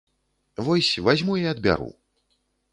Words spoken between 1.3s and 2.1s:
і адбяру.